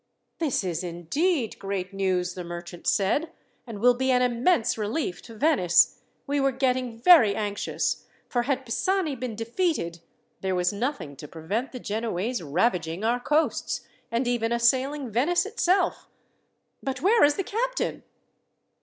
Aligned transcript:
"This 0.39 0.63
is 0.63 0.83
indeed 0.83 1.59
great 1.59 1.93
news," 1.93 2.33
the 2.33 2.43
merchant 2.43 2.87
said, 2.87 3.31
"and 3.67 3.77
will 3.77 3.93
be 3.93 4.09
an 4.09 4.23
immense 4.23 4.75
relief 4.75 5.21
to 5.21 5.35
Venice. 5.37 6.01
We 6.25 6.39
were 6.39 6.51
getting 6.51 6.97
very 6.97 7.35
anxious, 7.35 8.07
for 8.27 8.41
had 8.41 8.65
Pisani 8.65 9.15
been 9.15 9.35
defeated, 9.35 9.99
there 10.39 10.55
was 10.55 10.73
nothing 10.73 11.15
to 11.17 11.27
prevent 11.27 11.71
the 11.71 11.79
Genoese 11.79 12.41
ravaging 12.41 13.03
our 13.03 13.19
coasts, 13.19 13.81
and 14.09 14.27
even 14.27 14.51
assailing 14.51 15.11
Venice 15.11 15.45
itself. 15.45 16.07
But 16.81 17.03
where 17.03 17.23
is 17.23 17.35
the 17.35 17.43
captain?" 17.43 18.01